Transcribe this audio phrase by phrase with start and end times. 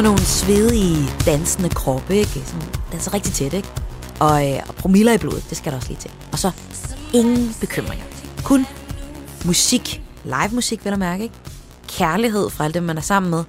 [0.00, 2.42] Sådan nogle svedige, dansende kroppe, ikke?
[2.46, 3.68] Sådan, danser rigtig tæt, ikke?
[4.20, 6.10] Og, øh, og promiller i blodet, det skal der også lige til.
[6.32, 6.50] Og så
[7.14, 8.04] ingen bekymringer.
[8.44, 8.66] Kun
[9.44, 11.34] musik, live musik vel at mærke, ikke?
[11.88, 13.44] Kærlighed fra alt det, man er sammen med.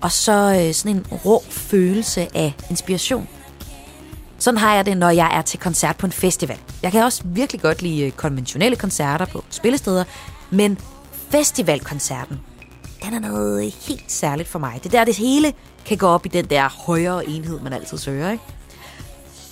[0.00, 3.28] Og så øh, sådan en rå følelse af inspiration.
[4.38, 6.58] Sådan har jeg det, når jeg er til koncert på en festival.
[6.82, 10.04] Jeg kan også virkelig godt lide øh, konventionelle koncerter på spillesteder,
[10.50, 10.78] men
[11.30, 12.40] festivalkoncerten,
[13.04, 14.80] den er noget helt særligt for mig.
[14.82, 15.52] Det er der, det hele
[15.90, 18.44] kan gå op i den der højere enhed, man altid søger, ikke?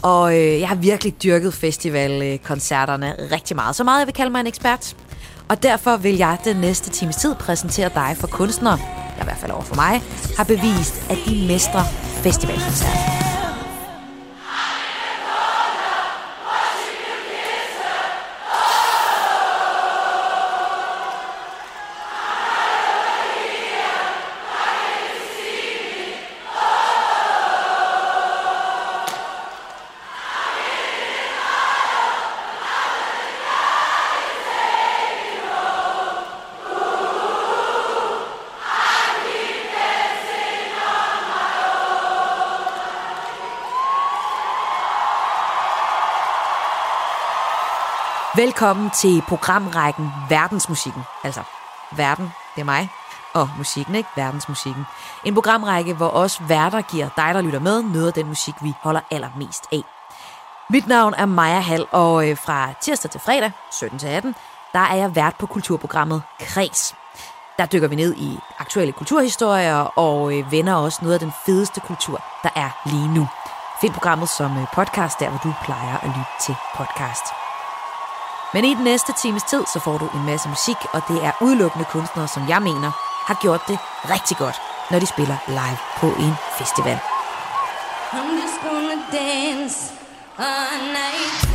[0.02, 3.76] Og øh, jeg har virkelig dyrket festivalkoncerterne rigtig meget.
[3.76, 4.96] Så meget, jeg vil kalde mig en ekspert.
[5.48, 8.78] Og derfor vil jeg den næste times tid præsentere dig for kunstnere,
[9.16, 10.02] der i hvert fald over for mig,
[10.36, 11.84] har bevist, at de mestrer
[12.22, 13.27] festivalkoncerter.
[48.38, 51.02] Velkommen til programrækken Verdensmusikken.
[51.24, 51.42] Altså,
[51.96, 52.88] verden, det er mig,
[53.34, 54.08] og musikken, ikke?
[54.16, 54.84] Verdensmusikken.
[55.24, 58.72] En programrække, hvor os værter giver dig, der lytter med, noget af den musik, vi
[58.80, 59.82] holder allermest af.
[60.70, 64.34] Mit navn er Maja Hall, og øh, fra tirsdag til fredag, 17 til 18,
[64.72, 66.94] der er jeg vært på kulturprogrammet Kreds.
[67.58, 71.80] Der dykker vi ned i aktuelle kulturhistorier og øh, vender også noget af den fedeste
[71.80, 73.28] kultur, der er lige nu.
[73.80, 77.47] Find programmet som øh, podcast, der hvor du plejer at lytte til podcast.
[78.54, 81.32] Men i den næste times tid, så får du en masse musik, og det er
[81.40, 82.90] udelukkende kunstnere, som jeg mener,
[83.26, 83.78] har gjort det
[84.14, 84.56] rigtig godt,
[84.90, 86.98] når de spiller live på en festival.
[88.12, 89.92] I'm just gonna dance
[90.38, 91.47] all night.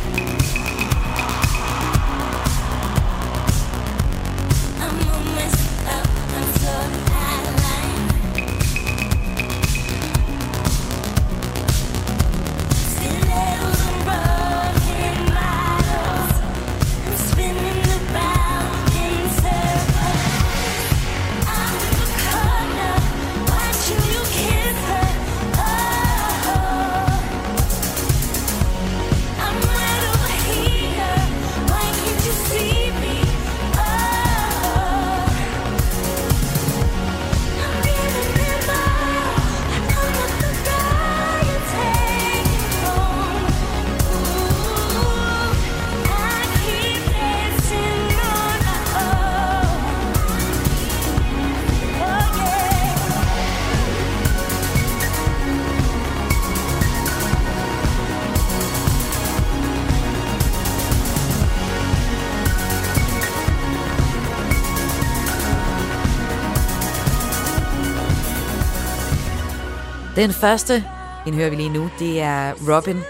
[70.16, 70.84] Den første,
[71.24, 73.00] den hører vi lige nu, det er Robin.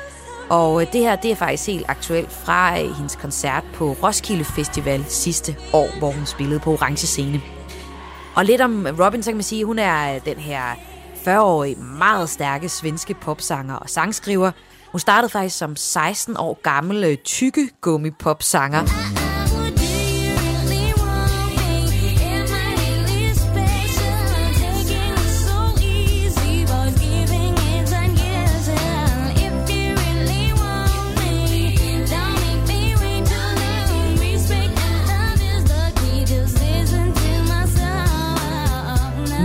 [0.51, 4.45] Og øh, det her, det er faktisk helt aktuelt fra øh, hendes koncert på Roskilde
[4.45, 7.43] Festival sidste år, hvor hun spillede på orange scene.
[8.37, 10.63] Og lidt om Robin, så kan man sige, at hun er øh, den her
[11.27, 14.51] 40-årige, meget stærke svenske popsanger og sangskriver.
[14.93, 19.24] Hun startede faktisk som 16 år gammel tykke gummi popsanger.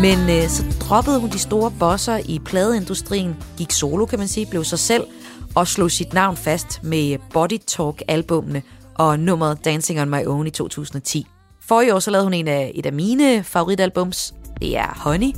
[0.01, 4.45] Men øh, så droppede hun de store bosser i pladeindustrien, gik solo, kan man sige,
[4.45, 5.03] blev sig selv
[5.55, 8.61] og slog sit navn fast med Body Talk-albumene
[8.95, 11.27] og nummeret Dancing on My Own i 2010.
[11.61, 14.33] For i år så lavede hun en af, et af mine favoritalbums.
[14.61, 15.31] Det er Honey.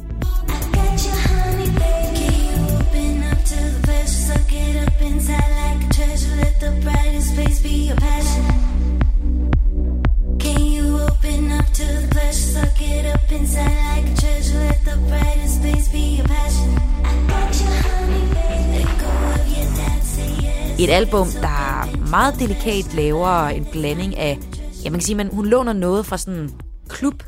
[20.79, 24.39] Et album, der meget delikat laver en blanding af,
[24.83, 26.49] ja man kan sige, man, hun låner noget fra sådan
[26.89, 27.23] klub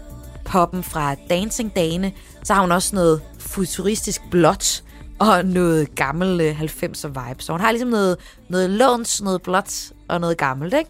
[0.46, 2.12] poppen fra Dancing Dane,
[2.44, 4.84] så har hun også noget futuristisk blåt
[5.20, 7.44] og noget gammel øh, 90'er vibe.
[7.44, 8.18] Så hun har ligesom noget,
[8.50, 10.90] noget låns, noget blåt og noget gammelt, ikke?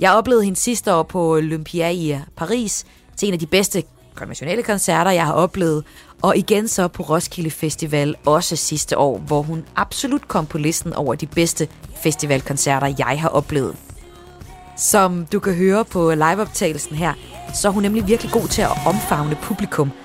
[0.00, 2.86] Jeg oplevede hende sidste år på Olympia i øh, Paris
[3.18, 3.82] til en af de bedste
[4.14, 5.84] konventionelle koncerter, jeg har oplevet,
[6.22, 10.92] og igen så på Roskilde Festival også sidste år, hvor hun absolut kom på listen
[10.92, 11.68] over de bedste
[12.02, 13.76] festivalkoncerter, jeg har oplevet.
[14.76, 17.14] Som du kan høre på liveoptagelsen her,
[17.54, 19.90] så er hun nemlig virkelig god til at omfavne publikum–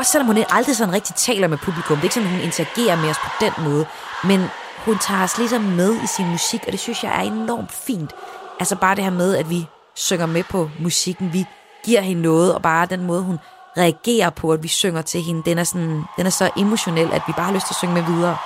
[0.00, 1.96] Også selvom hun aldrig sådan rigtig taler med publikum.
[1.96, 3.86] Det er ikke sådan, hun interagerer med os på den måde.
[4.24, 4.46] Men
[4.84, 8.12] hun tager os ligesom med i sin musik, og det synes jeg er enormt fint.
[8.60, 11.32] Altså bare det her med, at vi synger med på musikken.
[11.32, 11.44] Vi
[11.84, 13.38] giver hende noget, og bare den måde, hun
[13.76, 17.22] reagerer på, at vi synger til hende, den er, sådan, den er så emotionel, at
[17.26, 18.36] vi bare har lyst til at synge med videre.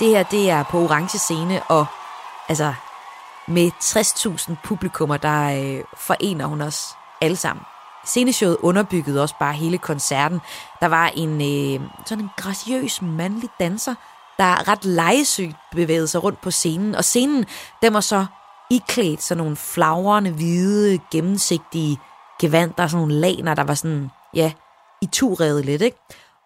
[0.00, 1.86] Det her, det er på orange scene, og
[2.48, 2.74] altså
[3.48, 7.64] med 60.000 publikummer, der øh, forener hun os alle sammen.
[8.04, 10.40] Sceneshowet underbyggede også bare hele koncerten.
[10.80, 13.94] Der var en øh, sådan en graciøs mandlig danser,
[14.38, 16.94] der ret lejesygt bevægede sig rundt på scenen.
[16.94, 17.44] Og scenen,
[17.82, 18.26] den var så
[18.70, 21.98] iklædt sådan nogle flagrende, hvide, gennemsigtige
[22.40, 24.52] gevanter, sådan nogle laner, der var sådan, ja,
[25.02, 25.98] i turede lidt, ikke?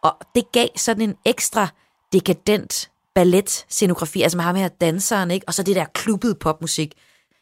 [0.02, 1.68] Og det gav sådan en ekstra
[2.12, 5.48] dekadent ballet-scenografi, altså med ham her danseren, ikke?
[5.48, 6.94] Og så det der klubbede popmusik.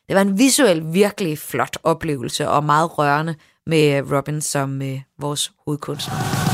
[0.08, 3.34] Det var en visuel virkelig flot oplevelse og meget rørende
[3.66, 6.51] med Robin som øh, vores hovedkunstner.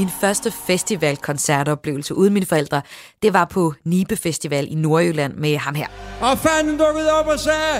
[0.00, 2.82] Min første festivalkoncertoplevelse uden mine forældre,
[3.22, 5.86] det var på Nibe Festival i Nordjylland med ham her.
[6.20, 7.76] Og fanden dukkede op og sagde,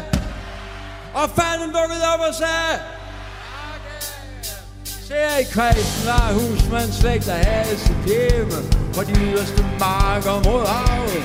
[1.14, 2.75] og fanden dukkede op og sagde,
[4.85, 8.59] Ser i kredsen var husmandslægt af sit hjemme
[8.95, 11.25] på de yderste marker mod havet.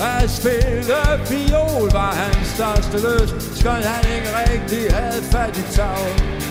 [0.00, 6.43] At spille fiol var hans største løs, skønt han ikke rigtig havde fat i taget.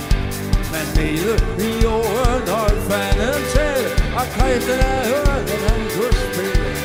[0.74, 1.36] Men nede
[1.68, 3.78] i jorden holdt fanden til
[4.20, 6.76] Og Christian er hørt, at han kunne spille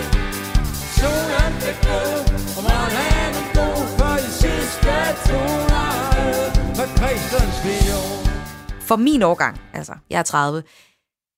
[0.98, 2.18] Solen blev god,
[2.56, 4.94] og morgenen god For de sidste
[5.28, 5.90] toner
[6.78, 8.16] med Christians viol
[8.88, 10.62] For min årgang, altså jeg er 30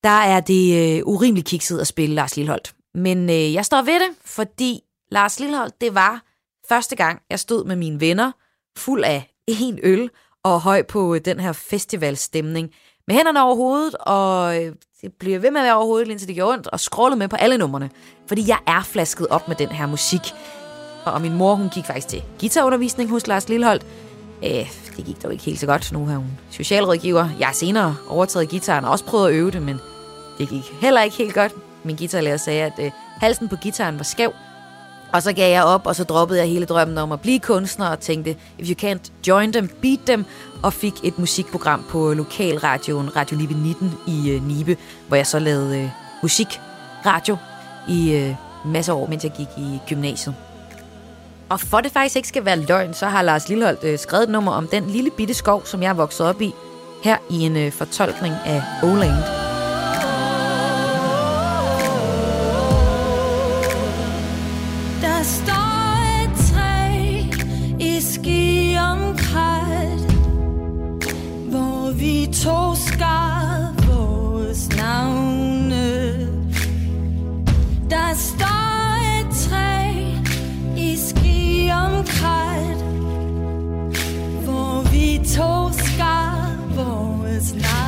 [0.03, 2.75] der er det øh, urimeligt kikset at spille Lars Lilleholdt.
[2.93, 4.81] Men øh, jeg står ved det, fordi
[5.11, 6.23] Lars Lilleholdt, det var
[6.69, 8.31] første gang, jeg stod med mine venner,
[8.77, 10.09] fuld af en øl,
[10.43, 12.69] og høj på øh, den her festivalstemning.
[13.07, 16.27] Med hænderne over hovedet, og øh, det bliver ved med at være over hovedet, indtil
[16.27, 17.89] det gjorde ondt, og scrollet med på alle numrene.
[18.27, 20.21] Fordi jeg er flasket op med den her musik.
[21.05, 23.85] Og min mor, hun gik faktisk til guitarundervisning hos Lars Lilleholdt.
[24.43, 25.91] Øh, det gik dog ikke helt så godt.
[25.91, 27.29] Nu er hun socialrådgiver.
[27.39, 29.79] Jeg har senere overtaget gitaren og også prøvet at øve det, men
[30.37, 31.55] det gik heller ikke helt godt.
[31.83, 34.33] Min guitarlærer sagde, at øh, halsen på gitaren var skæv,
[35.13, 37.87] og så gav jeg op, og så droppede jeg hele drømmen om at blive kunstner,
[37.87, 40.25] og tænkte, if you can't join them, beat them,
[40.63, 44.77] og fik et musikprogram på lokalradioen Radio Nibe 19 i øh, Nibe,
[45.07, 45.89] hvor jeg så lavede øh,
[46.21, 47.37] musikradio
[47.87, 50.35] i øh, masser af år, mens jeg gik i gymnasiet.
[51.49, 54.29] Og for det faktisk ikke skal være løgn, så har Lars Lilleholdt øh, skrevet et
[54.29, 56.53] nummer om den lille bitte skov, som jeg er vokset op i,
[57.03, 59.50] her i en øh, fortolkning af Oland.
[72.01, 76.13] Vi to skar vores navne.
[77.89, 79.91] Der står et træ
[80.77, 81.91] i ski om
[84.43, 87.85] hvor vi to skar vores navne.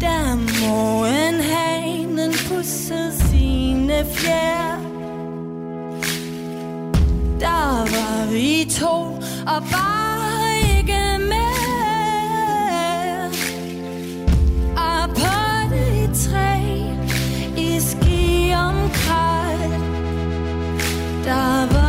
[0.00, 4.78] Der må en hanen pusse sine fjer.
[7.40, 9.11] Der var vi to
[9.46, 11.62] og bare ikke mere.
[14.76, 15.36] Og på
[15.70, 16.56] det træ
[17.56, 19.84] i ski omkring,
[21.24, 21.81] der var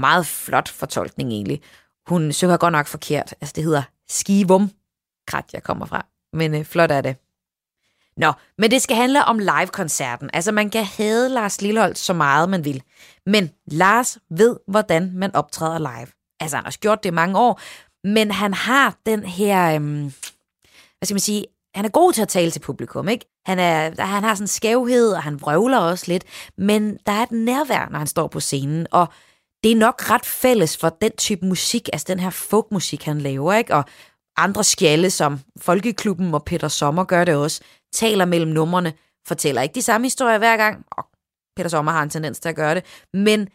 [0.00, 1.60] Meget flot fortolkning egentlig.
[2.06, 3.34] Hun synger godt nok forkert.
[3.40, 4.70] Altså det hedder skivum,
[5.26, 6.06] krat jeg kommer fra.
[6.32, 7.16] Men øh, flot er det.
[8.16, 10.30] Nå, men det skal handle om live-koncerten.
[10.32, 12.82] Altså man kan hade Lars Lilleholdt så meget man vil.
[13.26, 16.06] Men Lars ved, hvordan man optræder live.
[16.40, 17.60] Altså han har gjort det i mange år,
[18.04, 20.02] men han har den her, øhm,
[20.98, 23.26] hvad skal man sige, han er god til at tale til publikum, ikke?
[23.46, 26.24] Han, er, han har sådan en skævhed, og han vrøvler også lidt,
[26.58, 29.08] men der er et nærvær, når han står på scenen, og
[29.64, 33.52] det er nok ret fælles for den type musik, altså den her folkmusik, han laver,
[33.52, 33.74] ikke?
[33.74, 33.84] Og
[34.36, 37.60] andre skjalde, som Folkeklubben og Peter Sommer gør det også,
[37.92, 38.92] taler mellem numrene,
[39.28, 41.04] fortæller ikke de samme historier hver gang, og
[41.56, 43.48] Peter Sommer har en tendens til at gøre det, men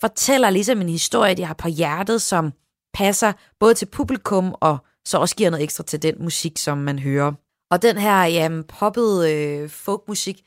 [0.00, 2.52] fortæller ligesom en historie, de har på hjertet, som
[2.94, 6.98] passer både til publikum og så også giver noget ekstra til den musik, som man
[6.98, 7.32] hører.
[7.70, 10.42] Og den her jamen, poppede øh, folkmusik,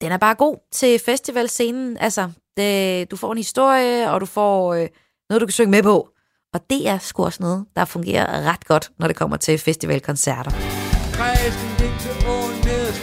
[0.00, 1.96] den er bare god til festivalscenen.
[1.96, 4.88] Altså, det, øh, du får en historie, og du får øh,
[5.28, 6.08] noget, du kan synge med på.
[6.54, 10.50] Og det er sgu også noget, der fungerer ret godt, når det kommer til festivalkoncerter.
[11.16, 12.94] Kredsen gik til åen ned og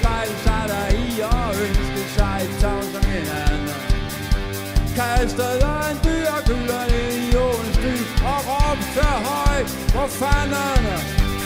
[0.45, 3.67] sig der i og ønskede sig et tag som en anden.
[4.97, 6.33] Kastede en dyr
[7.23, 9.67] i åens dyb og råbte højt.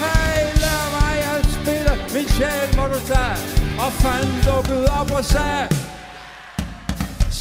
[0.01, 1.15] Hey, lad mig
[2.15, 3.38] min sjæl må du tage.
[3.83, 5.63] Og fanden dukkede op og sagde,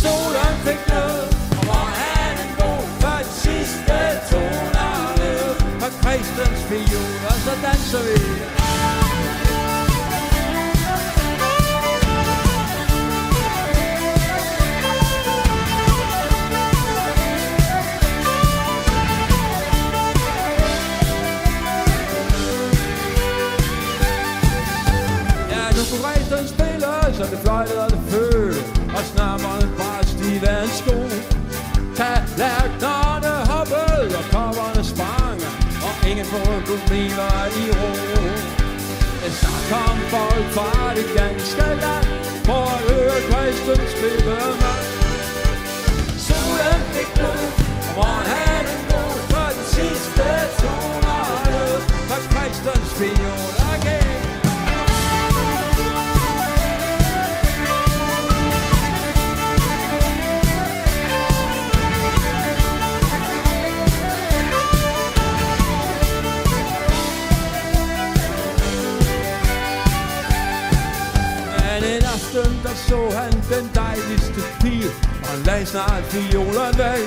[0.04, 1.18] Solen fik nød,
[1.58, 3.96] og hvor er den god for de sidste
[4.30, 5.44] toner ned.
[5.80, 8.63] På kristens fiol, og så danser vi.
[75.74, 77.06] Snart fiolen væk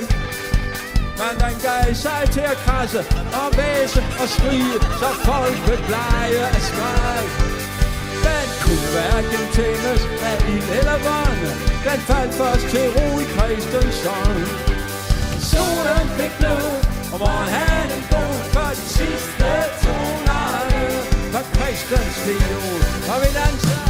[1.20, 3.00] Men den gav sig til at krasse
[3.40, 7.28] og væse og skrige Så folk vil pleje at skræk
[8.26, 11.42] Den kunne hverken tændes af ild eller vand
[11.86, 13.96] Den faldt først til ro i kristens
[15.50, 16.58] Solen fik blå,
[17.12, 19.50] og hvor han en god for de sidste
[19.82, 20.46] toner
[21.32, 22.80] For Christens fiol,
[23.12, 23.87] og vi danser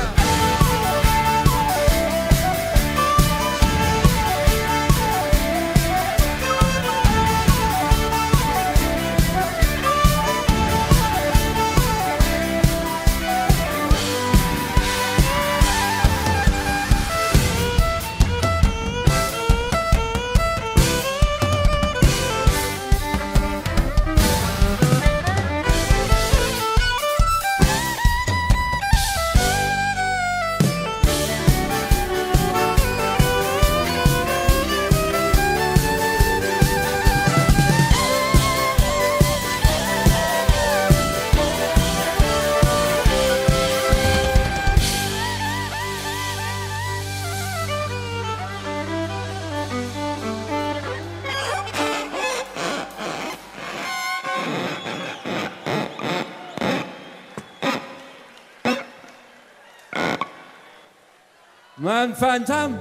[62.19, 62.75] fandt ham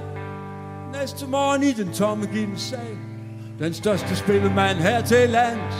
[0.92, 2.98] næste morgen i den tomme gildesal.
[3.58, 5.74] Den største spillemand her til lands.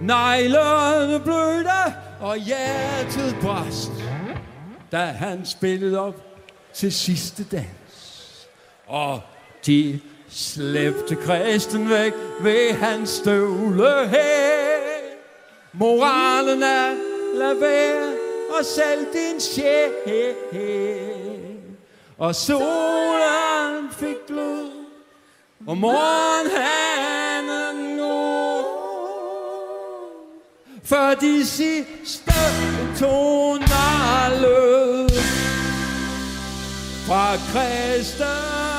[0.00, 3.92] Neglerne blødte og hjertet brast,
[4.92, 6.14] da han spillede op
[6.74, 8.48] til sidste dans.
[8.86, 9.20] Og
[9.66, 14.62] de slæbte kristen væk ved hans støvle her.
[15.72, 16.94] Moralen er,
[17.34, 18.12] lad være
[18.58, 21.21] og sælg din sjæl.
[22.22, 24.70] Og solen fik glød,
[25.66, 28.64] og morgenhanen nu.
[30.84, 32.32] Før de sidste
[32.98, 35.08] toner lød
[37.06, 38.71] fra Kristus.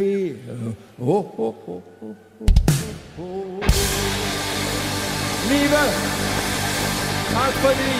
[0.00, 0.36] Fear.
[0.48, 2.54] Euh, oh, oh, oh, oh, oh,
[3.18, 3.60] oh.
[5.50, 5.82] Liebe,
[7.34, 7.92] tak fordi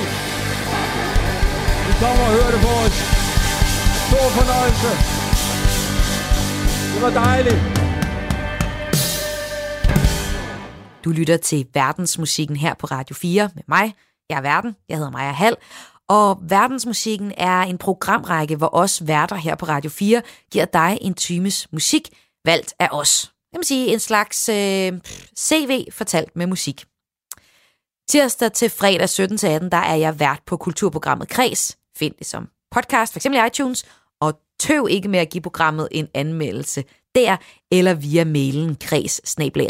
[1.90, 2.96] I kommer og hører det for os.
[4.08, 4.90] Stor fornøjelse.
[6.92, 7.60] Det var dejligt.
[11.04, 13.94] Du lytter til verdensmusikken her på Radio 4 med mig.
[14.30, 14.76] Jeg er Verden.
[14.88, 15.56] Jeg hedder Maja Hall.
[16.10, 21.14] Og Verdensmusikken er en programrække, hvor os værter her på Radio 4 giver dig en
[21.14, 22.08] times musik,
[22.44, 23.32] valgt af os.
[23.50, 24.92] Det vil sige en slags øh,
[25.38, 26.84] CV fortalt med musik.
[28.08, 31.78] Tirsdag til fredag 17 til 18, der er jeg vært på kulturprogrammet Kres.
[31.96, 33.24] Find det som podcast, f.eks.
[33.24, 33.84] i iTunes,
[34.20, 37.36] og tøv ikke med at give programmet en anmeldelse der,
[37.70, 39.20] eller via mailen kreds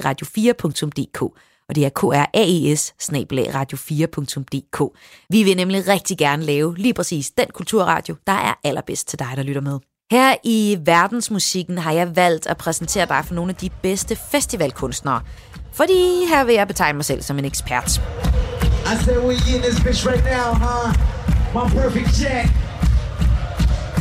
[0.04, 1.38] radio4.dk
[1.70, 4.98] og det er kraes radio4.dk.
[5.28, 9.28] Vi vil nemlig rigtig gerne lave lige præcis den kulturradio, der er allerbedst til dig,
[9.36, 9.78] der lytter med.
[10.10, 15.20] Her i verdensmusikken har jeg valgt at præsentere dig for nogle af de bedste festivalkunstnere,
[15.72, 17.88] fordi her vil jeg betegne mig selv som en ekspert.
[17.88, 20.94] I said we in this bitch right now, huh?
[21.54, 22.69] My perfect check.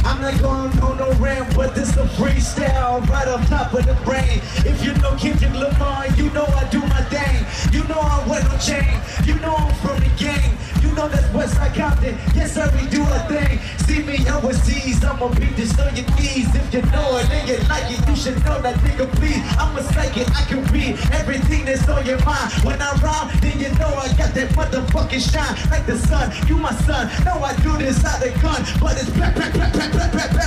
[0.09, 3.93] I'm not going on no rant, but this a freestyle right on top of the
[4.03, 4.41] brain.
[4.65, 7.45] If you know Kendrick Lamar, you know I do my thing.
[7.71, 8.99] You know I wear no chain.
[9.25, 10.57] You know I'm from the game.
[10.99, 12.17] Know that's Westside Compton.
[12.35, 13.57] Yes, sir, we do a thing.
[13.87, 16.53] See me overseas, I'ma beat this on your knees.
[16.53, 19.39] If you know it and you like it, you should know that nigga please.
[19.57, 22.51] I'm a psychic, I can read everything that's on your mind.
[22.67, 26.35] When I rhyme, then you know I got that motherfucking shine like the sun.
[26.49, 29.71] You my son, know I do this out of gun, but it's back, back, back,
[29.71, 30.39] back, back, back, back.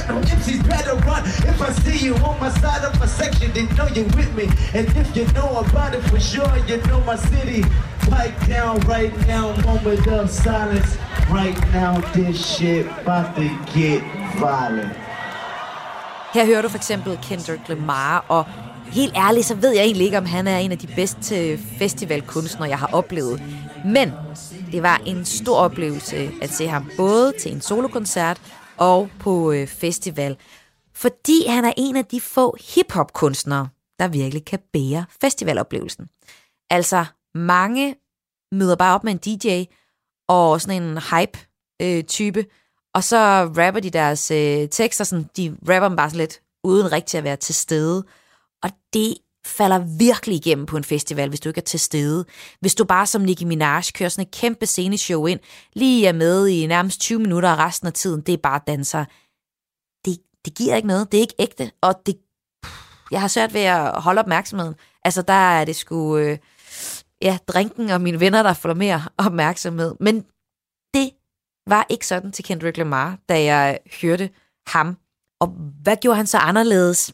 [2.03, 4.47] You on my side of my section, then know you're with me.
[4.75, 7.63] And if you know about it for sure, you know my city.
[8.11, 10.91] Pipe down right now, moment of silence.
[11.31, 14.03] Right now, this shit about to get
[14.39, 14.93] violent.
[16.35, 18.45] Her hører du for eksempel Kendrick Lamar, og
[18.93, 22.69] helt ærligt, så ved jeg egentlig ikke, om han er en af de bedste festivalkunstnere,
[22.69, 23.43] jeg har oplevet.
[23.85, 24.13] Men
[24.73, 28.37] det var en stor oplevelse at se ham både til en solokoncert
[28.77, 30.37] og på øh, festival,
[31.03, 36.09] fordi han er en af de få hiphop-kunstnere, der virkelig kan bære festivaloplevelsen.
[36.71, 37.97] Altså, mange
[38.53, 39.65] møder bare op med en DJ
[40.29, 42.47] og sådan en hype-type, øh,
[42.95, 46.93] og så rapper de deres øh, tekster, sådan, de rapper dem bare sådan lidt, uden
[46.93, 48.05] rigtig at være til stede.
[48.63, 49.15] Og det
[49.47, 52.25] falder virkelig igennem på en festival, hvis du ikke er til stede.
[52.61, 55.41] Hvis du bare som Nicki Minaj kører sådan et kæmpe sceneshow ind,
[55.73, 59.05] lige er med i nærmest 20 minutter, og resten af tiden, det er bare danser.
[60.45, 61.13] Det, giver ikke noget.
[61.13, 62.17] Det er ikke ægte, og det,
[63.11, 64.75] jeg har svært ved at holde opmærksomheden.
[65.05, 66.17] Altså, der er det sgu...
[66.17, 66.39] Øh,
[67.23, 69.95] ja, drinken og mine venner, der får mere opmærksomhed.
[70.01, 70.25] Men
[70.95, 71.11] det
[71.67, 74.31] var ikke sådan til Kendrick Lamar, da jeg hørte
[74.67, 74.97] ham.
[75.41, 75.49] Og
[75.83, 77.13] hvad gjorde han så anderledes?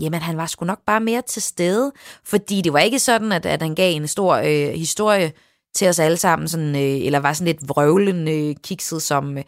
[0.00, 1.92] Jamen, han var sgu nok bare mere til stede,
[2.24, 5.32] fordi det var ikke sådan, at, at han gav en stor øh, historie
[5.74, 9.38] til os alle sammen, sådan, øh, eller var sådan lidt vrøvlende øh, kikset som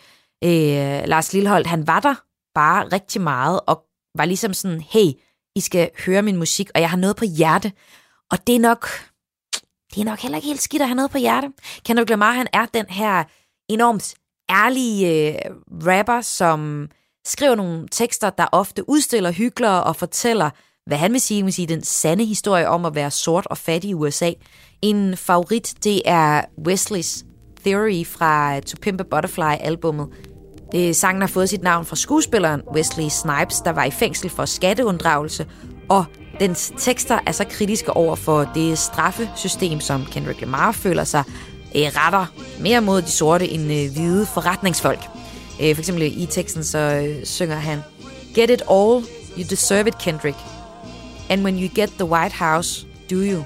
[0.44, 1.66] øh, Lars Lilleholdt.
[1.66, 2.14] Han var der
[2.54, 3.84] bare rigtig meget, og
[4.14, 5.12] var ligesom sådan, hey,
[5.56, 7.72] I skal høre min musik, og jeg har noget på hjerte.
[8.30, 8.88] Og det er nok,
[9.94, 11.52] det er nok heller ikke helt skidt at have noget på hjerte.
[11.84, 13.24] Kendrick Lamar, han er den her
[13.68, 14.14] enormt
[14.50, 15.34] ærlige øh,
[15.86, 16.88] rapper, som
[17.24, 20.50] skriver nogle tekster, der ofte udstiller hyklere og fortæller,
[20.86, 23.90] hvad han vil sige, vil sige den sande historie om at være sort og fattig
[23.90, 24.32] i USA.
[24.82, 27.24] En favorit, det er Wesley's
[27.64, 30.31] Theory fra To Pimp a Butterfly-albummet.
[30.72, 34.44] Det, sangen har fået sit navn fra skuespilleren Wesley Snipes, der var i fængsel for
[34.44, 35.46] skatteunddragelse,
[35.88, 36.04] og
[36.40, 41.24] Dens tekster er så kritiske over for det straffesystem, som Kendrick Lamar føler sig
[41.76, 42.26] øh, retter
[42.61, 45.00] mere mod de sorte end øh, hvide forretningsfolk.
[45.62, 47.82] Øh, for eksempel i teksten så øh, synger han
[48.35, 49.04] Get it all,
[49.38, 50.37] you deserve it, Kendrick.
[51.28, 53.44] And when you get the White House, do you?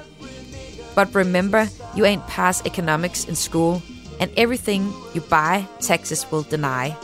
[0.95, 1.67] But remember,
[1.99, 3.83] you ain't pass economics in school,
[4.21, 6.95] and everything you buy, taxes will deny.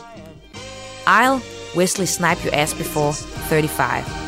[1.07, 1.41] I'll
[1.75, 4.22] Wesley snipe your ass before 35.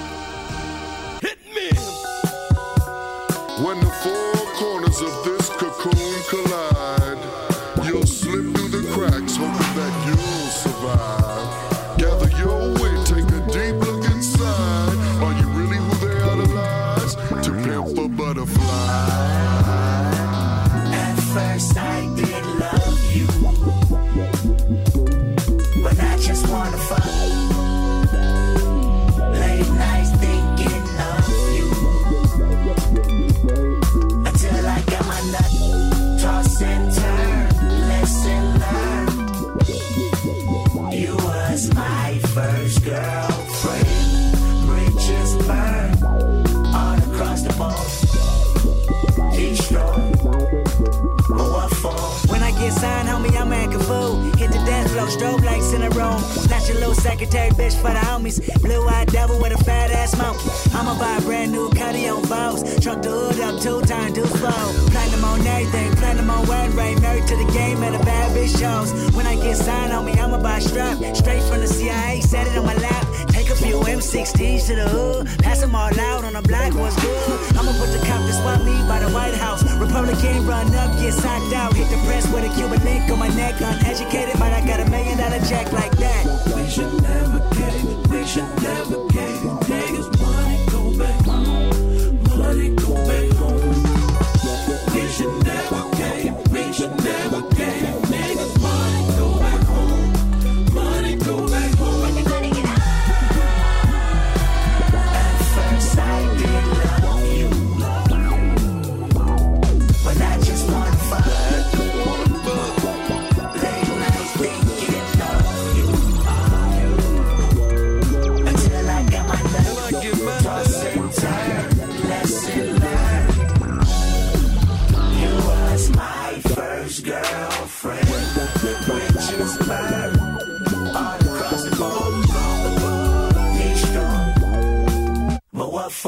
[54.96, 56.20] Floor, strobe lights in the room.
[56.20, 58.40] Snatch your little secretary bitch for the homies.
[58.62, 60.48] Blue eyed devil with a fat ass monkey.
[60.74, 62.64] I'ma buy a brand new cutty on Vows.
[62.80, 64.72] Truck the hood up two times, do slow.
[64.92, 67.02] Platinum on everything, platinum on wedding ring.
[67.02, 68.94] Married to the game and the bad bitch shows.
[69.14, 70.98] When I get signed, on me, I'ma buy a strap.
[71.14, 73.35] Straight from the CIA, set it on my lap.
[73.46, 75.28] Take a few M16s to the hood.
[75.44, 77.56] Pass them all out on the block, what's good?
[77.56, 79.62] I'ma put the cop to swap me by the White House.
[79.78, 81.76] Republican run up, get socked out.
[81.76, 83.62] Hit the press with a Cuban link on my neck.
[83.62, 86.26] Uneducated, but I got a million dollar check like that.
[86.56, 89.06] We should never gave, we should never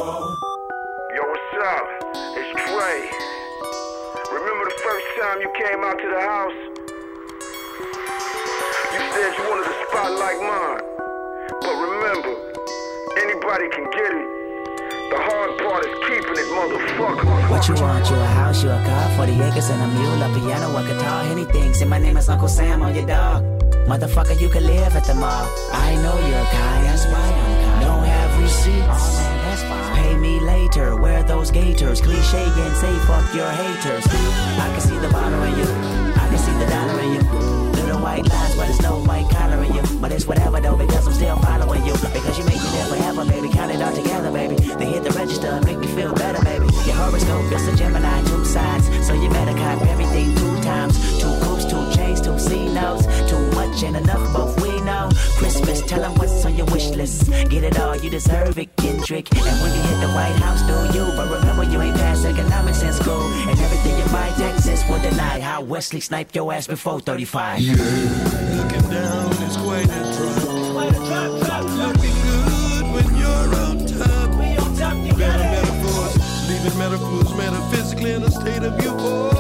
[0.08, 1.86] Yo, what's up?
[2.40, 3.12] It's Trey.
[4.32, 6.60] Remember the first time you came out to the house?
[8.96, 10.80] You said you wanted a spot like mine.
[11.60, 12.40] But remember,
[13.20, 14.28] anybody can get it.
[15.12, 17.52] The hard part is keeping it, motherfucker.
[17.52, 18.10] What you want?
[18.10, 21.24] You a house, you a car, 40 acres and a mule, a piano, a guitar,
[21.24, 21.74] anything.
[21.74, 23.44] Say my name is Uncle Sam on your dog.
[23.92, 25.52] Motherfucker, you can live at the mall.
[25.74, 27.82] I know you're kind, that's why I'm kind.
[27.82, 29.37] Don't have receipts.
[30.08, 32.00] Pay me later, wear those gators.
[32.00, 34.06] Cliche and say fuck your haters.
[34.08, 35.68] I can see the bottle in you.
[36.16, 37.22] I can see the dollar in you.
[37.76, 39.84] Little white lines, but there's no white collar in you.
[40.00, 41.92] But it's whatever though, because I'm still following you.
[41.92, 43.50] Because you make me live forever, baby.
[43.50, 44.56] Count it all together, baby.
[44.80, 46.68] They hit the register and make me feel better, baby.
[46.88, 48.88] Your horoscope is a Gemini, two sides.
[49.06, 50.96] So you better cop everything two times.
[51.20, 53.04] Two coops, two chains, two C notes.
[53.30, 55.10] Too much ain't enough, both we know.
[55.38, 57.30] Christmas, tell them what's on your wish list.
[57.52, 59.28] Get it all, you deserve it, Kendrick.
[59.36, 61.06] And when you hit the White House, do you?
[61.18, 63.22] But remember, you ain't passed economics in school.
[63.50, 65.40] And everything you buy, taxes will deny.
[65.40, 67.60] How Wesley sniped your ass before 35.
[67.60, 67.74] Yeah,
[68.58, 71.64] Looking down is quite a drop.
[71.84, 74.28] Looking good when you're on top.
[75.18, 76.14] Better metaphors,
[76.48, 79.37] leaving metaphors metaphysically in a state of euphoria.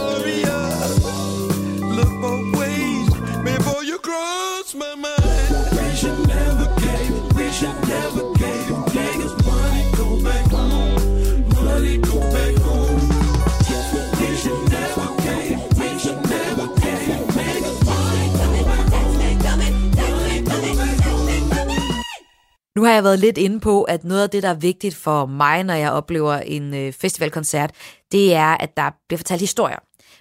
[22.77, 25.25] Nu har jeg været lidt inde på, at noget af det, der er vigtigt for
[25.25, 27.71] mig, når jeg oplever en øh, festivalkoncert,
[28.11, 29.77] det er, at der bliver fortalt historier.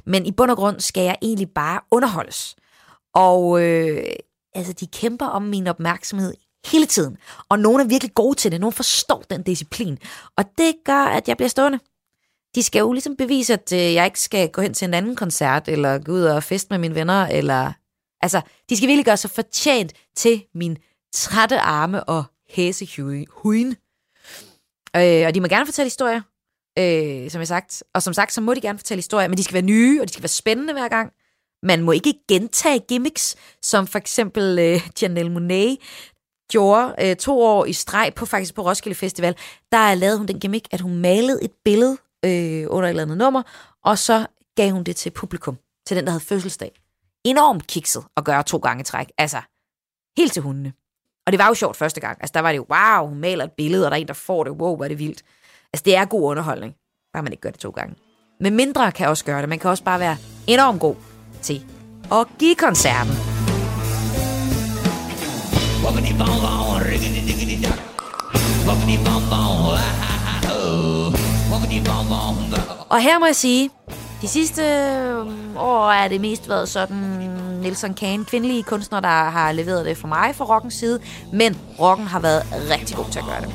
[0.07, 2.57] Men i bund og grund skal jeg egentlig bare underholdes.
[3.14, 4.05] Og øh,
[4.55, 6.35] altså, de kæmper om min opmærksomhed
[6.66, 7.16] hele tiden.
[7.49, 8.61] Og nogle er virkelig gode til det.
[8.61, 9.99] Nogle forstår den disciplin.
[10.37, 11.79] Og det gør, at jeg bliver stående.
[12.55, 15.16] De skal jo ligesom bevise, at øh, jeg ikke skal gå hen til en anden
[15.16, 17.73] koncert, eller gå ud og feste med mine venner, eller...
[18.21, 18.40] Altså,
[18.71, 20.77] de skal virkelig gøre sig fortjent til min
[21.14, 23.77] trætte arme og hæsehuen.
[24.97, 26.21] Øh, og de må gerne fortælle historier,
[26.79, 27.83] øh, som jeg sagt.
[27.95, 30.09] Og som sagt, så må de gerne fortælle historier, men de skal være nye, og
[30.09, 31.13] de skal være spændende hver gang.
[31.63, 35.79] Man må ikke gentage gimmicks, som for eksempel øh, Janelle Monet
[36.51, 39.37] gjorde øh, to år i streg på faktisk på Roskilde Festival,
[39.73, 43.19] der lavede hun den gimmick, at hun malede et billede øh, under et eller andet
[43.19, 43.43] nummer,
[43.85, 46.81] og så gav hun det til publikum, til den, der havde fødselsdag.
[47.25, 49.07] Enormt kikset at gøre to gange træk.
[49.19, 49.41] Altså,
[50.17, 50.73] helt til hundene.
[51.27, 52.19] Og det var jo sjovt første gang.
[52.21, 54.15] Altså, der var det jo, wow, hun maler et billede, og der er en, der
[54.15, 54.53] får det.
[54.53, 55.23] Wow, hvor er det vildt.
[55.73, 56.75] Altså, det er god underholdning.
[57.12, 57.95] Bare man ikke gør det to gange.
[58.41, 59.49] Men mindre kan også gøre det.
[59.49, 60.95] Man kan også bare være enormt god
[61.43, 61.65] til
[62.12, 63.12] at give koncerten.
[72.89, 73.71] Og her må jeg sige,
[74.27, 76.97] de sidste øhm, år er det mest været sådan
[77.62, 81.01] Nelson Kane, kvindelige kunstnere, der har leveret det for mig fra rockens side,
[81.33, 83.55] men rocken har været rigtig god til at gøre det.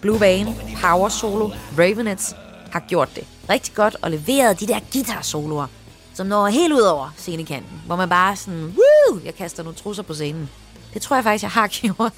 [0.00, 2.36] Blue Vane, Power Solo, Ravenets
[2.72, 5.66] har gjort det rigtig godt og leveret de der guitar-soloer,
[6.14, 10.02] som når helt ud over scenekanten, hvor man bare sådan, woo, jeg kaster nogle trusser
[10.02, 10.50] på scenen.
[10.94, 12.12] Det tror jeg faktisk, jeg har gjort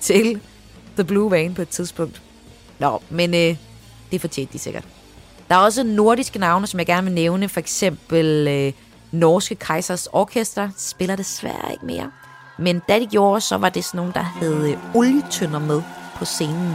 [0.00, 0.40] til
[0.94, 2.22] The Blue Vane på et tidspunkt.
[2.78, 3.56] Nå, men øh,
[4.12, 4.84] det fortjente de sikkert.
[5.50, 7.48] Der er også nordiske navne, som jeg gerne vil nævne.
[7.48, 8.72] For eksempel øh,
[9.12, 12.10] Norske Kejsers Orkester spiller desværre ikke mere.
[12.58, 15.82] Men da de gjorde, så var det sådan nogen, der havde øh, olietønder med
[16.16, 16.74] på scenen.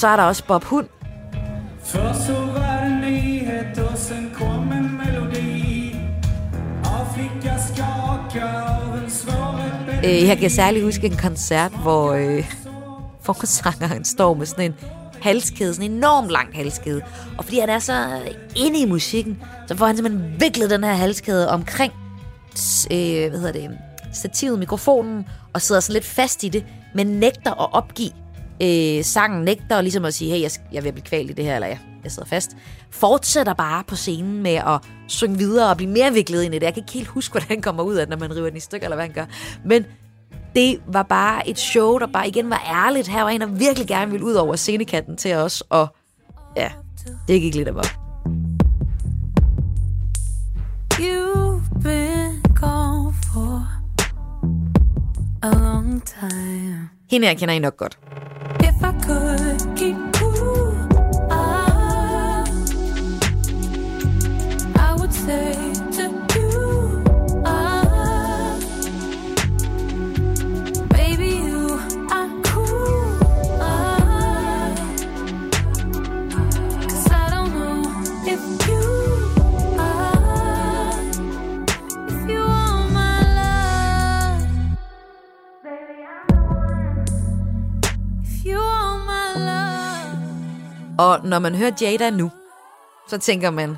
[0.00, 0.86] Så er der også Bob Hund.
[1.84, 5.96] Først så var det nyhed och sen kom en melodi
[7.58, 9.60] skakar av en svår
[10.04, 12.50] Øh, jeg kan særligt huske en koncert, hvor øh,
[13.22, 14.74] forsangeren står med sådan en
[15.22, 17.02] halskæde, sådan en enormt lang halskæde.
[17.38, 18.06] Og fordi han er så
[18.56, 21.92] inde i musikken, så får han simpelthen viklet den her halskæde omkring
[22.90, 23.78] øh, hvad hedder det,
[24.12, 28.10] stativet, mikrofonen, og sidder så lidt fast i det, men nægter at opgive
[28.62, 31.54] øh, sangen, nægter ligesom at sige, hey, jeg, jeg vil blive kvalt i det her,
[31.54, 32.56] eller jeg, jeg sidder fast.
[32.90, 36.66] Fortsætter bare på scenen med at synge videre og blive mere viklet ind i det.
[36.66, 38.56] Jeg kan ikke helt huske, hvordan han kommer ud af det, når man river den
[38.56, 39.26] i stykker, eller hvad han gør.
[39.64, 39.84] Men
[40.54, 43.08] det var bare et show, der bare igen var ærligt.
[43.08, 45.88] Her var en, der virkelig gerne ville ud over scenekanten til os, og
[46.56, 46.70] ja,
[47.28, 47.84] det gik lidt af op.
[50.94, 53.66] You've been gone for
[55.42, 56.88] a long time.
[57.10, 57.98] Hende her kender I nok godt.
[59.10, 60.19] If I could keep
[91.00, 92.30] Og når man hører Jada nu,
[93.08, 93.76] så tænker man,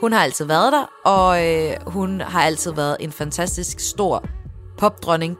[0.00, 4.24] hun har altid været der, og øh, hun har altid været en fantastisk stor
[4.78, 5.36] popdronning.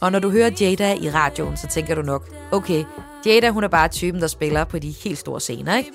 [0.00, 2.84] Og når du hører Jada i radioen, så tænker du nok, okay,
[3.26, 5.90] Jada hun er bare typen, der spiller på de helt store scener, ikke?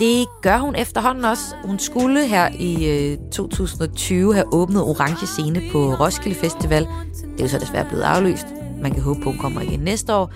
[0.00, 1.44] Det gør hun efterhånden også.
[1.64, 6.82] Hun skulle her i øh, 2020 have åbnet Orange Scene på Roskilde Festival.
[7.32, 8.46] Det er jo så desværre blevet aflyst.
[8.82, 10.32] Man kan håbe på, at hun kommer igen næste år.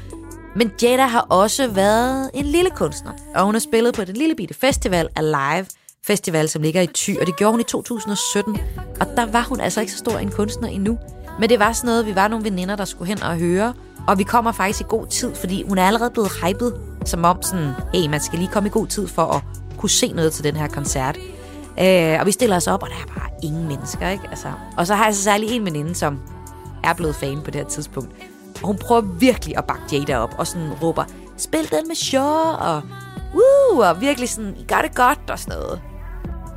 [0.56, 4.34] Men Jada har også været en lille kunstner, og hun har spillet på den lille
[4.34, 5.66] bitte festival Alive
[6.06, 8.58] Festival, som ligger i Thy, og det gjorde hun i 2017.
[9.00, 10.98] Og der var hun altså ikke så stor en kunstner endnu.
[11.40, 13.74] Men det var sådan noget, vi var nogle veninder, der skulle hen og høre.
[14.08, 17.42] Og vi kommer faktisk i god tid, fordi hun er allerede blevet hypet, som om
[17.42, 19.42] sådan, hey, man skal lige komme i god tid for at
[19.78, 21.18] kunne se noget til den her koncert.
[21.80, 24.24] Øh, og vi stiller os op, og der er bare ingen mennesker, ikke?
[24.30, 26.18] Altså, og så har jeg så særlig en veninde, som
[26.84, 28.10] er blevet fan på det her tidspunkt.
[28.62, 31.04] Og hun prøver virkelig at bakke Jada op, og sådan råber,
[31.36, 32.82] spil den med Shaw, og
[33.34, 35.80] woo, og virkelig sådan, I gør det godt, og sådan noget.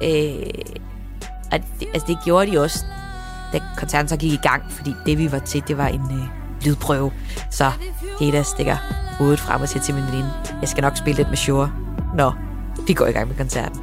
[0.04, 0.76] Øh,
[1.52, 2.86] og det, altså det gjorde de også,
[3.54, 6.28] da koncerten så gik i gang, fordi det vi var til, det var en øh,
[6.66, 7.12] lydprøve.
[7.52, 7.72] Så
[8.22, 8.78] Jada stikker
[9.18, 10.32] hovedet frem og siger til min veninde,
[10.62, 11.68] jeg skal nok spille lidt med Shaw.
[12.16, 12.32] Nå,
[12.88, 13.82] vi går i gang med koncerten.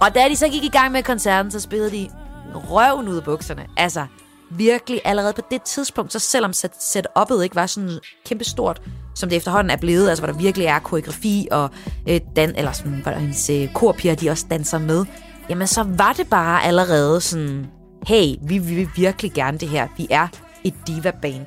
[0.00, 2.08] Og da de så gik i gang med koncerten, så spillede de
[2.54, 3.66] røven ud af bukserne.
[3.76, 4.06] Altså,
[4.50, 8.82] virkelig allerede på det tidspunkt, så selvom setup'et ikke var sådan kæmpestort,
[9.14, 11.70] som det efterhånden er blevet, altså hvor der virkelig er koreografi, og
[12.08, 15.04] øh, dan, eller sådan, hvor der hendes øh, korpiger, de også danser med,
[15.48, 17.66] jamen så var det bare allerede sådan,
[18.06, 19.88] hey, vi, vi vil virkelig gerne det her.
[19.96, 20.28] Vi er
[20.64, 21.46] et diva-band.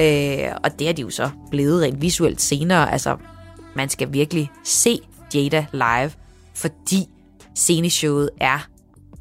[0.00, 2.92] Øh, og det er de jo så blevet rent visuelt senere.
[2.92, 3.16] Altså,
[3.74, 5.00] man skal virkelig se
[5.34, 6.10] Jada live,
[6.54, 7.08] fordi
[7.54, 8.68] sceneshowet er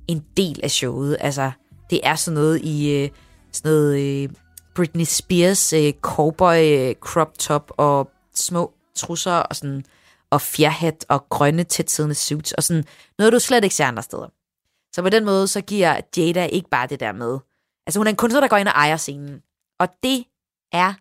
[0.08, 1.18] en del af showet.
[1.20, 1.52] Altså,
[1.90, 3.10] det er sådan noget i øh,
[3.52, 4.30] sådan noget øh,
[4.76, 9.84] Britney Spears øh, cowboy øh, crop top og små trusser og sådan
[10.32, 12.86] og fjerhat og grønne tætsiddende suits og sådan
[13.18, 14.28] noget, du slet ikke ser andre steder.
[14.96, 17.40] Så på den måde, så giver Jada ikke bare det der med.
[17.88, 19.42] Altså hun er en kunstner, der går ind og ejer scenen.
[19.80, 20.26] Og det
[20.72, 20.94] er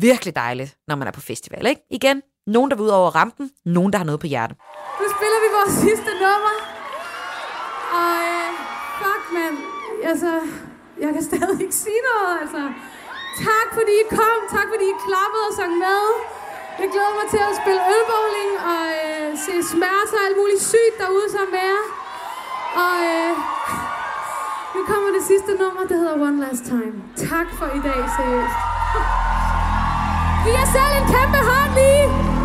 [0.00, 1.82] virkelig dejligt, når man er på festival, ikke?
[1.90, 4.56] Igen, nogen, der vil ud over rampen, nogen, der har noget på hjertet.
[5.00, 6.54] Nu spiller vi vores sidste nummer.
[7.98, 8.50] Og øh,
[9.00, 9.67] fuck, mand.
[10.04, 10.32] Altså,
[11.00, 12.62] jeg kan stadig ikke sige noget, altså.
[13.48, 14.38] Tak fordi I kom.
[14.56, 16.02] Tak fordi I klappede og sang med.
[16.80, 20.96] Jeg glæder mig til at spille ølbowling og øh, se smerter og alt muligt sygt
[21.02, 21.84] derude sammen med jer.
[22.84, 23.32] Og øh,
[24.74, 26.96] nu kommer det sidste nummer, det hedder One Last Time.
[27.30, 28.58] Tak for i dag, seriøst.
[30.44, 32.37] Vi er selv en kæmpe hånd lige.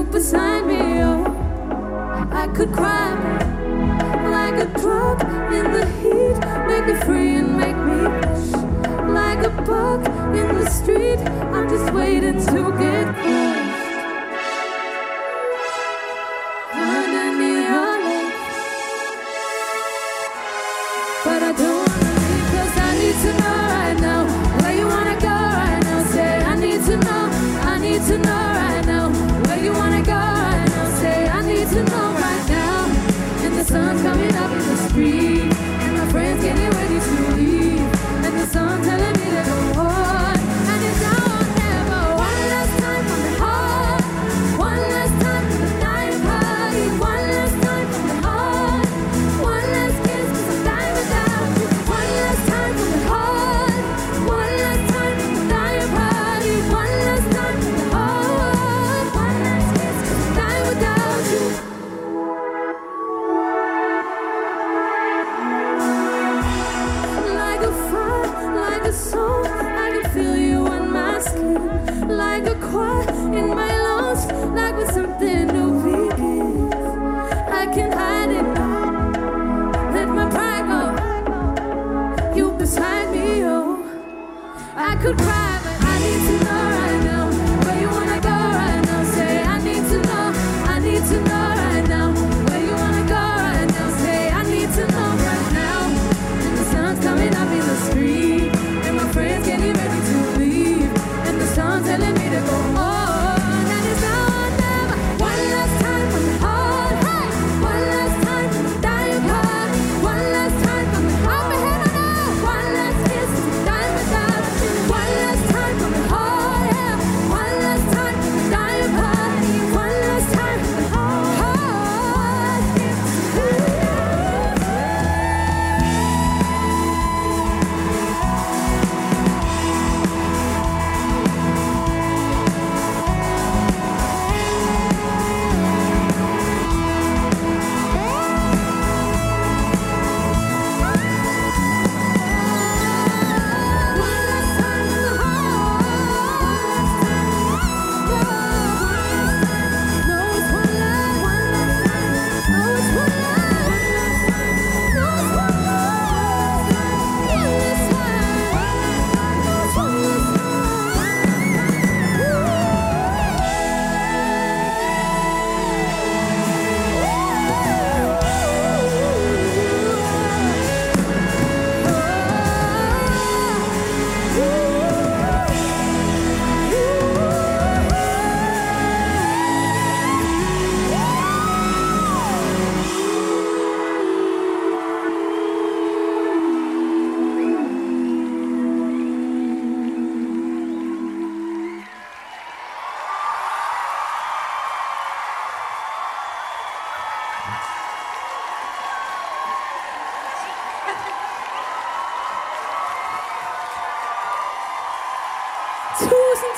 [0.00, 1.24] You beside me, oh.
[2.32, 3.12] I could cry
[4.30, 5.20] like a drop
[5.52, 6.38] in the heat.
[6.66, 8.00] Make me free and make me.
[9.12, 11.18] Like a bug in the street,
[11.52, 13.49] I'm just waiting to get crushed.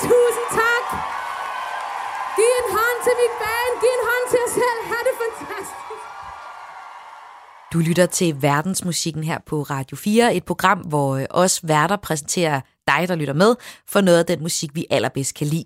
[0.07, 0.83] Tusind tak.
[2.37, 3.71] Giv en hånd til mit band.
[3.81, 4.79] Giv en hånd til jer selv.
[4.91, 5.83] Ha' det fantastisk.
[7.73, 12.61] Du lytter til Verdensmusikken her på Radio 4, et program, hvor øh, os værter præsenterer
[12.87, 13.55] dig, der lytter med,
[13.89, 15.63] for noget af den musik, vi allerbedst kan lide.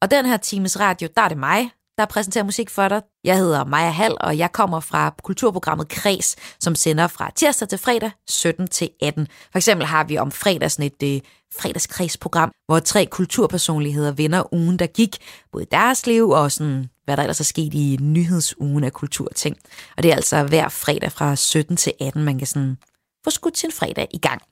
[0.00, 3.02] Og den her times radio, der er det mig, der præsenterer musik for dig.
[3.24, 7.78] Jeg hedder Maja Hall, og jeg kommer fra kulturprogrammet Kres, som sender fra tirsdag til
[7.78, 9.28] fredag 17 til 18.
[9.52, 11.20] For eksempel har vi om fredag sådan et øh,
[11.58, 15.16] fredagskredsprogram, hvor tre kulturpersonligheder vender ugen, der gik,
[15.52, 19.56] både deres liv og sådan, hvad der ellers er sket i nyhedsugen af kulturting.
[19.96, 22.76] Og det er altså hver fredag fra 17 til 18, man kan sådan
[23.24, 24.42] få skudt sin fredag i gang.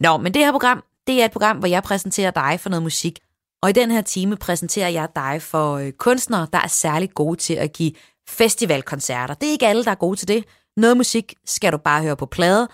[0.00, 2.82] Nå, men det her program, det er et program, hvor jeg præsenterer dig for noget
[2.82, 3.18] musik,
[3.62, 7.36] og i den her time præsenterer jeg dig for øh, kunstnere, der er særligt gode
[7.36, 7.92] til at give
[8.28, 9.34] festivalkoncerter.
[9.34, 10.44] Det er ikke alle, der er gode til det.
[10.76, 12.68] Noget musik skal du bare høre på plade.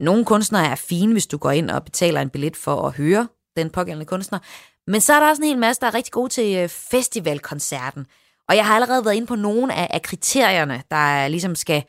[0.00, 3.28] Nogle kunstnere er fine, hvis du går ind og betaler en billet for at høre
[3.56, 4.38] den pågældende kunstner.
[4.86, 8.06] Men så er der også en hel masse, der er rigtig gode til øh, festivalkoncerten.
[8.48, 11.84] Og jeg har allerede været inde på nogle af, af kriterierne, der ligesom skal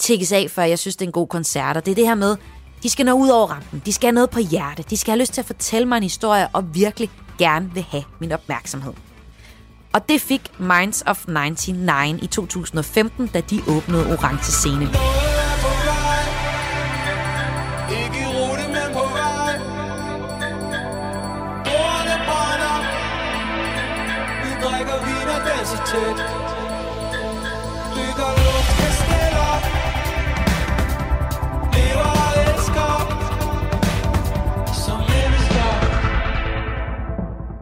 [0.00, 1.76] tækkes af, for jeg synes, det er en god koncert.
[1.76, 2.36] Og det er det her med,
[2.82, 3.82] de skal nå ud over rampen.
[3.86, 4.84] De skal have noget på hjerte.
[4.90, 8.04] De skal have lyst til at fortælle mig en historie, og virkelig gerne vil have
[8.20, 8.92] min opmærksomhed.
[9.92, 14.88] Og det fik Minds of 99 i 2015, da de åbnede Orange Scene.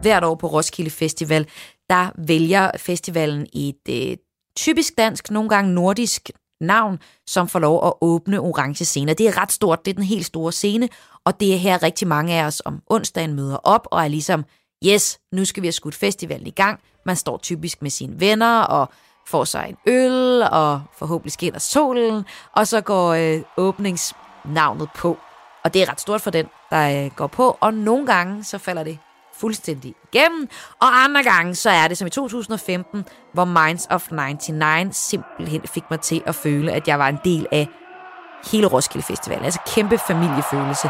[0.01, 1.47] Hvert år på Roskilde Festival,
[1.89, 4.17] der vælger festivalen et øh,
[4.55, 6.29] typisk dansk, nogle gange nordisk
[6.61, 9.13] navn, som får lov at åbne Orange scener.
[9.13, 10.89] Det er ret stort, det er den helt store scene,
[11.25, 14.45] og det er her rigtig mange af os om onsdagen møder op og er ligesom,
[14.85, 16.79] yes, nu skal vi have skudt festivalen i gang.
[17.05, 18.89] Man står typisk med sine venner og
[19.27, 22.25] får sig en øl, og forhåbentlig skinner solen,
[22.55, 25.17] og så går øh, åbningsnavnet på.
[25.63, 28.57] Og det er ret stort for den, der øh, går på, og nogle gange så
[28.57, 28.99] falder det
[29.39, 30.49] fuldstændig igennem,
[30.81, 35.83] og andre gange så er det som i 2015, hvor Minds of 99 simpelthen fik
[35.89, 37.67] mig til at føle, at jeg var en del af
[38.51, 39.43] hele Roskilde Festival.
[39.43, 40.89] Altså kæmpe familiefølelse.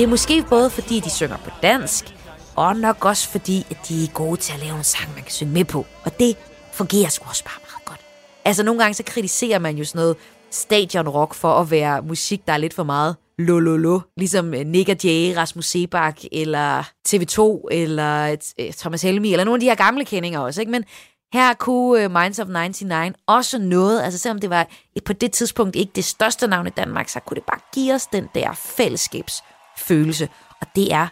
[0.00, 2.14] Det er måske både fordi, de synger på dansk,
[2.56, 5.32] og nok også fordi, at de er gode til at lave en sang, man kan
[5.32, 5.86] synge med på.
[6.04, 6.36] Og det
[6.72, 8.00] fungerer sgu også bare meget godt.
[8.44, 10.16] Altså nogle gange så kritiserer man jo sådan noget
[10.50, 14.66] stadionrock for at være musik, der er lidt for meget lo lo lo, ligesom øh,
[14.66, 19.66] Nick og Jay, Rasmus Sebak, eller TV2, eller øh, Thomas Helmi, eller nogle af de
[19.68, 20.72] her gamle kendinger også, ikke?
[20.72, 20.84] Men
[21.32, 24.66] her kunne øh, Minds of 99 også noget, altså selvom det var
[25.04, 28.06] på det tidspunkt ikke det største navn i Danmark, så kunne det bare give os
[28.06, 29.42] den der fællesskabs
[29.80, 30.28] følelse.
[30.60, 31.06] Og det er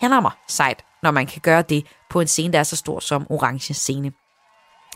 [0.00, 3.26] fandme sejt, når man kan gøre det på en scene, der er så stor som
[3.30, 4.12] Orange Scene.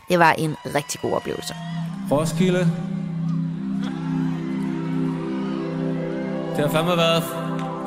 [0.09, 1.55] Det var en rigtig god oplevelse.
[2.11, 2.59] Roskilde.
[6.55, 7.23] Det har fandme været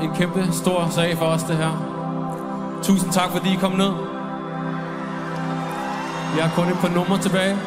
[0.02, 1.72] en kæmpe stor sag for os, det her.
[2.82, 3.92] Tusind tak, fordi I kom ned.
[6.36, 7.58] Jeg har kun et par numre tilbage.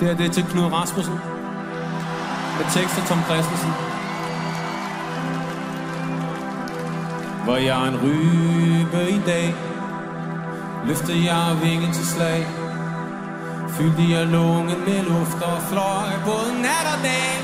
[0.00, 1.14] Det her det er til Knud Rasmussen.
[2.58, 3.91] Med tekst af Tom Christensen.
[7.46, 9.54] Var jeg en rybe i dag.
[10.86, 12.46] Løftede jeg vingen til slag.
[13.68, 17.34] Fyldte jeg lungen med luft og fløj Både nat og dag.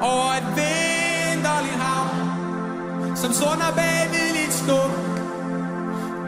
[0.00, 2.06] Over et vinterligt hav
[3.16, 4.90] Som sunder bag hvidligt skum.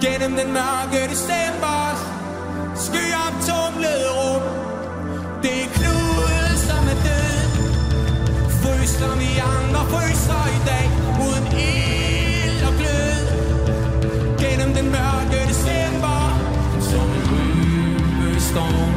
[0.02, 1.82] Gennem den mørke december
[2.84, 4.42] Skyer om tumlede rum.
[5.42, 7.48] Det er kludet som er død.
[8.60, 10.86] Frys som vi andre fryser i dag
[11.26, 11.97] Uden en
[14.78, 16.18] den mørke december.
[16.90, 18.94] Som en rybe i storm.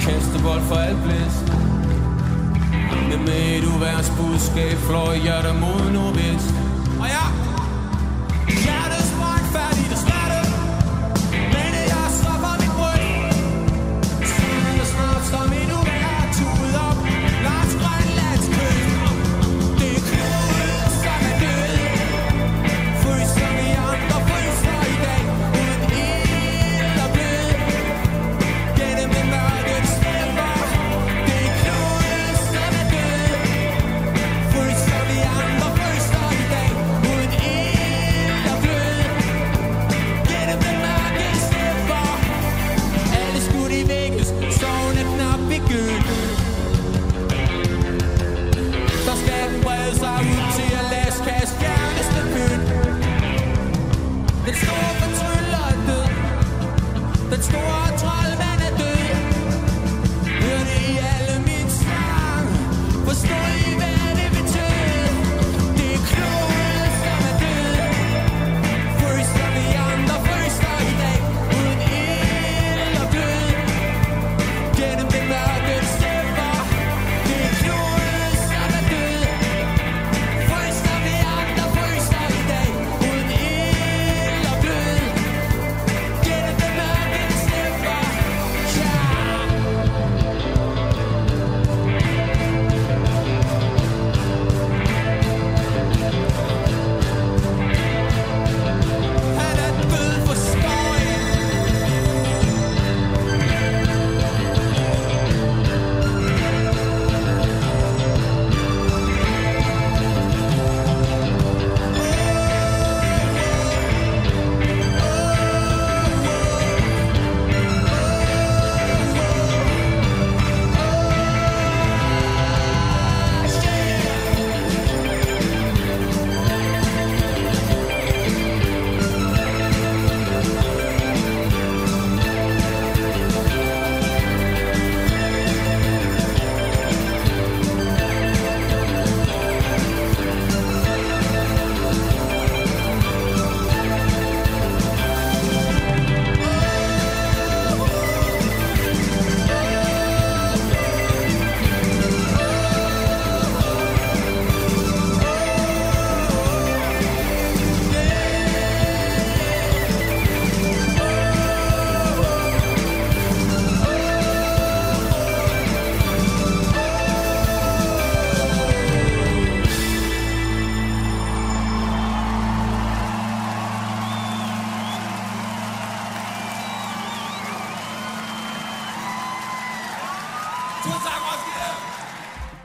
[0.00, 1.46] Kastebold for alt blæst
[3.08, 6.54] Men med et uværs budskab Fløj hjertet mod nordvest
[7.00, 7.24] Og ja,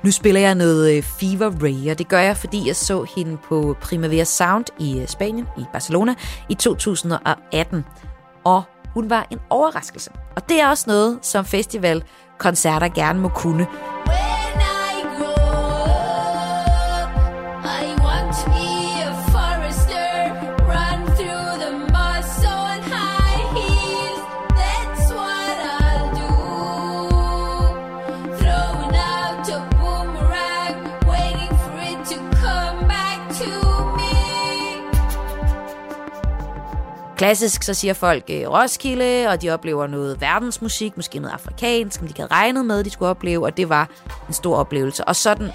[0.04, 3.38] Nu spiller jeg noget øh, Fever Ray, og det gør jeg, fordi jeg så hende
[3.38, 6.16] på Primavera Sound i øh, Spanien, i Barcelona,
[6.50, 7.86] i 2018.
[8.44, 10.12] Og hun var en overraskelse.
[10.36, 13.68] Og det er også noget, som festivalkoncerter gerne må kunne.
[14.08, 14.43] When
[37.18, 42.08] Klassisk, så siger folk øh, Roskilde, og de oplever noget verdensmusik, måske noget afrikansk, som
[42.08, 43.90] de ikke havde regnet med, de skulle opleve, og det var
[44.28, 45.06] en stor oplevelse.
[45.06, 45.52] Og sådan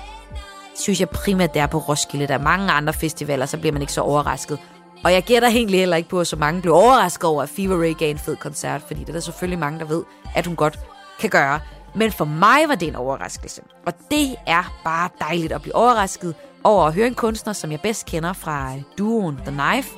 [0.74, 2.26] synes jeg primært, det er på Roskilde.
[2.26, 4.58] Der er mange andre festivaler, så bliver man ikke så overrasket.
[5.04, 7.82] Og jeg gætter egentlig heller ikke på, at så mange blev overrasket over, at Fever
[7.82, 10.02] Ray gav en fed koncert, fordi det er der selvfølgelig mange, der ved,
[10.34, 10.78] at hun godt
[11.20, 11.60] kan gøre.
[11.94, 13.62] Men for mig var det en overraskelse.
[13.86, 16.34] Og det er bare dejligt at blive overrasket
[16.64, 19.88] over at høre en kunstner, som jeg bedst kender fra duoen The Knife,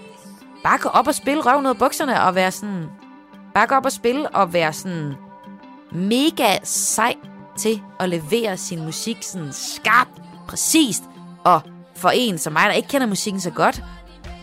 [0.64, 2.86] bare gå op og spille røven ud af bukserne og være sådan...
[3.54, 5.14] Bare gå op og spille og være sådan
[5.92, 7.14] mega sej
[7.58, 10.10] til at levere sin musik sådan skarpt,
[10.48, 11.02] præcist.
[11.44, 11.60] Og
[11.96, 13.82] for en som mig, der ikke kender musikken så godt,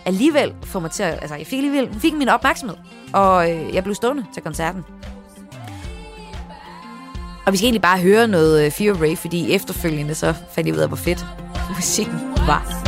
[0.06, 1.14] alligevel får mig til at...
[1.14, 2.78] Altså, jeg fik alligevel hun fik min opmærksomhed,
[3.14, 4.86] og øh, jeg blev stående til koncerten.
[7.46, 10.76] Og vi skal egentlig bare høre noget øh, Fear Ray, fordi efterfølgende så fandt jeg
[10.76, 11.26] ud af, hvor fedt
[11.76, 12.84] musikken var.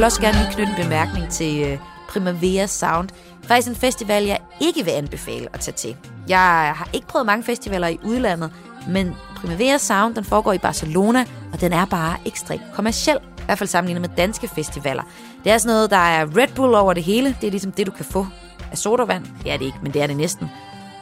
[0.00, 1.78] Vil også gerne lige knytte en bemærkning til øh,
[2.08, 3.08] Primavera Sound.
[3.44, 5.96] Faktisk en festival, jeg ikke vil anbefale at tage til.
[6.28, 8.50] Jeg har ikke prøvet mange festivaler i udlandet,
[8.88, 13.16] men Primavera Sound, den foregår i Barcelona, og den er bare ekstremt kommerciel.
[13.38, 15.02] I hvert fald sammenlignet med danske festivaler.
[15.44, 17.36] Det er sådan noget, der er Red Bull over det hele.
[17.40, 18.26] Det er ligesom det, du kan få
[18.72, 19.24] af sodavand.
[19.44, 20.50] Det er det ikke, men det er det næsten.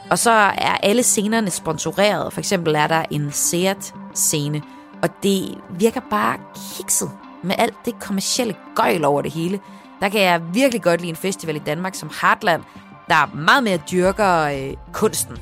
[0.09, 2.33] Og så er alle scenerne sponsoreret.
[2.33, 4.61] For eksempel er der en Seat-scene,
[5.01, 6.37] og det virker bare
[6.77, 7.09] kikset
[7.43, 9.59] med alt det kommercielle gøjl over det hele.
[10.01, 12.63] Der kan jeg virkelig godt lide en festival i Danmark som Heartland,
[13.09, 15.37] der meget mere dyrker øh, kunsten.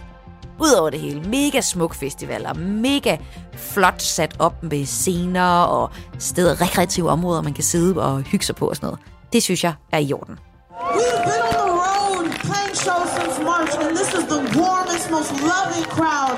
[0.60, 1.22] Udover det hele.
[1.22, 3.18] Mega smuk festival, og mega
[3.54, 5.90] flot sat op med scener og
[6.20, 9.00] steder, rekreative områder, man kan sidde og hygge sig på og sådan noget.
[9.34, 10.40] Det synes jeg er i orden.
[10.72, 15.32] We've been on the road playing shows since March, and this is the warmest, most
[15.32, 16.36] loving crowd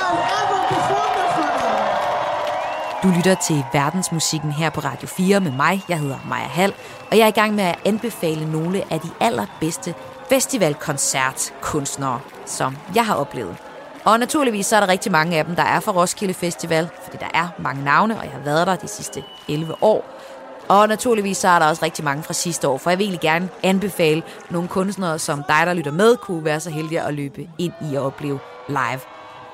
[0.00, 1.11] I've ever performed.
[3.02, 5.82] Du lytter til verdensmusikken her på Radio 4 med mig.
[5.88, 6.74] Jeg hedder Maja Hall,
[7.10, 9.94] og jeg er i gang med at anbefale nogle af de allerbedste
[10.28, 13.56] festivalkoncertkunstnere, som jeg har oplevet.
[14.04, 17.16] Og naturligvis så er der rigtig mange af dem, der er fra Roskilde Festival, fordi
[17.16, 20.04] der er mange navne, og jeg har været der de sidste 11 år.
[20.68, 23.20] Og naturligvis så er der også rigtig mange fra sidste år, for jeg vil egentlig
[23.20, 27.48] gerne anbefale nogle kunstnere, som dig, der lytter med, kunne være så heldige at løbe
[27.58, 28.38] ind i at opleve
[28.68, 29.00] live.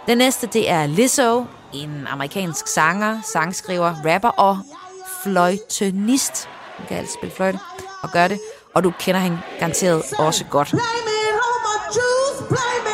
[0.08, 4.58] Den næste, det er Lizzo, en amerikansk sanger, sangskriver, rapper og
[5.22, 6.48] fløjtenist.
[6.78, 7.58] Hun kan altså spille fløjte
[8.02, 8.40] og gøre det,
[8.74, 10.70] og du kender hende garanteret også godt.
[10.70, 10.82] Blame
[12.82, 12.87] it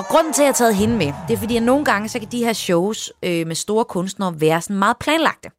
[0.00, 2.08] Og grunden til, at jeg har taget hende med, det er fordi, at nogle gange,
[2.08, 5.50] så kan de her shows øh, med store kunstnere være sådan meget planlagte.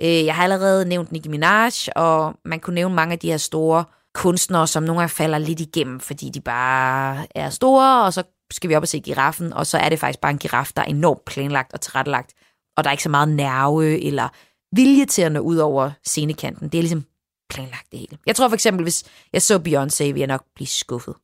[0.00, 3.36] Øh, jeg har allerede nævnt Nicki Minaj, og man kunne nævne mange af de her
[3.36, 8.22] store kunstnere, som nogle gange falder lidt igennem, fordi de bare er store, og så
[8.52, 10.82] skal vi op og se giraffen, og så er det faktisk bare en giraf, der
[10.82, 12.32] er enormt planlagt og tilrettelagt,
[12.76, 14.28] og der er ikke så meget nerve eller
[14.76, 16.68] vilje til at nå ud over scenekanten.
[16.68, 17.04] Det er ligesom
[17.50, 18.18] planlagt det hele.
[18.26, 21.14] Jeg tror for eksempel, hvis jeg så Beyoncé, ville jeg nok blive skuffet.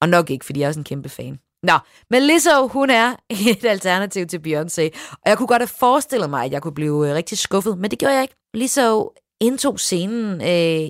[0.00, 1.38] Og nok ikke, fordi jeg er også en kæmpe fan.
[1.64, 1.78] Nå,
[2.10, 3.16] men Lizzo, hun er
[3.50, 4.82] et alternativ til Beyoncé.
[5.12, 7.90] Og jeg kunne godt have forestillet mig, at jeg kunne blive øh, rigtig skuffet, men
[7.90, 8.36] det gjorde jeg ikke.
[8.54, 10.88] Lizzo indtog scenen øh,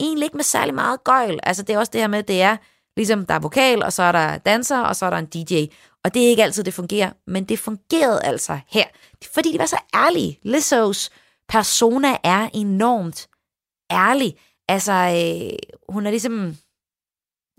[0.00, 1.40] egentlig ikke med særlig meget gøjl.
[1.42, 2.56] Altså det er også det her med, at det er
[2.96, 5.64] ligesom, der er vokal, og så er der danser, og så er der en DJ.
[6.04, 8.84] Og det er ikke altid, det fungerer, men det fungerede altså her.
[9.34, 10.38] Fordi de var så ærlige.
[10.42, 11.10] Lizzos
[11.48, 13.28] persona er enormt
[13.92, 14.36] ærlig.
[14.68, 15.58] Altså, øh,
[15.88, 16.56] hun er ligesom...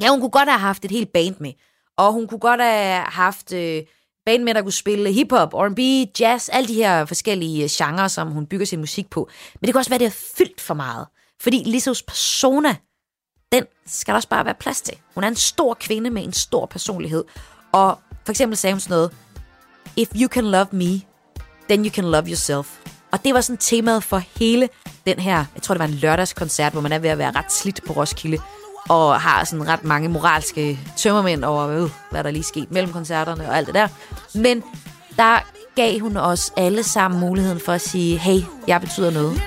[0.02, 1.54] Ja, hun kunne godt have haft et helt band med.
[2.02, 3.84] Og hun kunne godt have haft øh,
[4.26, 5.80] band med, der kunne spille hiphop, R&B,
[6.20, 9.30] jazz, alle de her forskellige øh, genrer, som hun bygger sin musik på.
[9.54, 11.08] Men det kan også være, at det er fyldt for meget.
[11.42, 12.76] Fordi Lissos persona,
[13.52, 14.98] den skal der også bare være plads til.
[15.16, 17.24] Hun er en stor kvinde med en stor personlighed.
[17.72, 19.12] Og for eksempel sagde hun sådan noget,
[19.98, 21.02] If you can love me,
[21.70, 22.80] then you can love yourself.
[23.12, 24.70] Og det var sådan temaet for hele
[25.06, 27.52] den her, jeg tror det var en lørdagskoncert, hvor man er ved at være ret
[27.52, 28.38] slidt på Roskilde,
[28.90, 33.50] og har sådan ret mange moralske tømmermænd over, øh, hvad der lige skete mellem koncerterne
[33.50, 33.88] og alt det der.
[34.36, 34.64] Men
[35.18, 35.40] der
[35.76, 39.42] gav hun os alle sammen muligheden for at sige, hey, jeg betyder noget.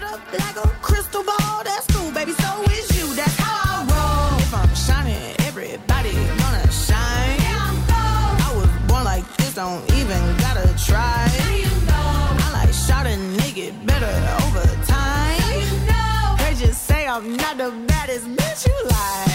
[4.54, 7.38] I'm shining, everybody gonna shine.
[8.46, 11.26] I was born like this, don't even gotta try.
[12.44, 14.14] I like shot a nigga better
[14.44, 16.36] over time.
[16.38, 17.93] They just say I'm not the
[18.54, 19.33] bitch you like.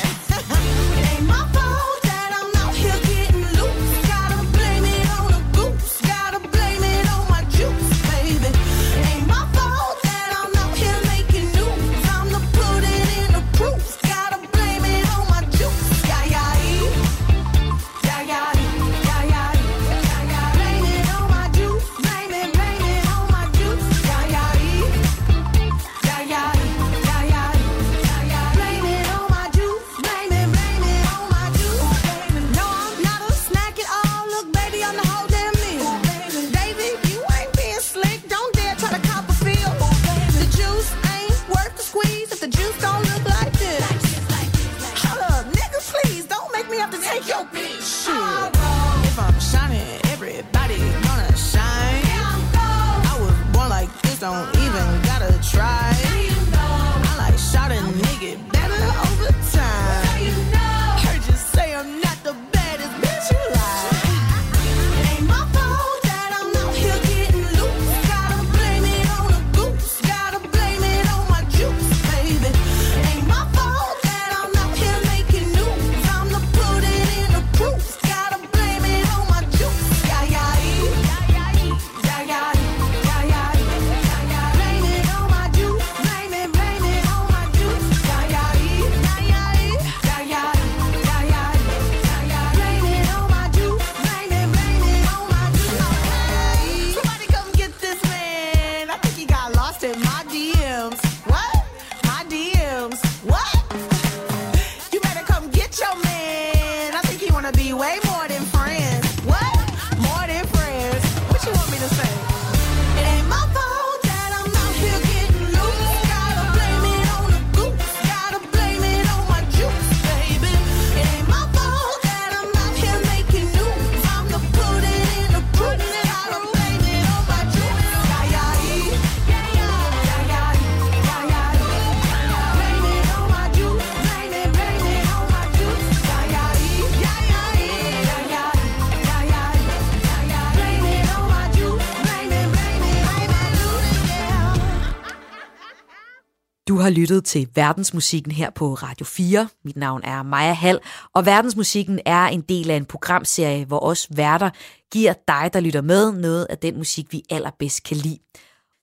[147.00, 149.48] Lyttet til Verdensmusikken her på Radio 4.
[149.66, 150.80] Mit navn er Maja Hall,
[151.14, 154.50] og Verdensmusikken er en del af en programserie, hvor os værter
[154.92, 158.18] giver dig, der lytter med, noget af den musik, vi allerbedst kan lide.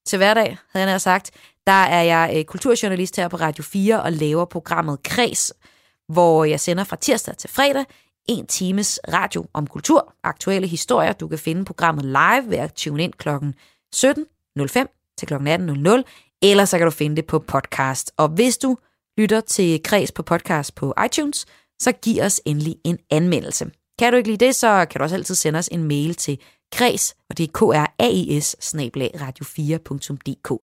[0.06, 1.30] Til hverdag, havde jeg nær sagt,
[1.66, 5.52] der er jeg øh, kulturjournalist her på Radio 4 og laver programmet Kreds,
[6.08, 7.84] hvor jeg sender fra tirsdag til fredag
[8.28, 11.12] en times radio om kultur, aktuelle historier.
[11.12, 13.28] Du kan finde programmet live ved at tune ind kl.
[13.28, 15.34] 17.05 til kl.
[15.34, 18.12] 18.00, eller så kan du finde det på podcast.
[18.16, 18.76] Og hvis du
[19.18, 21.46] lytter til Kreds på podcast på iTunes,
[21.78, 23.70] så giv os endelig en anmeldelse.
[23.98, 26.38] Kan du ikke lide det, så kan du også altid sende os en mail til
[26.72, 30.62] kreds, og det er k r a i s radio4.dk.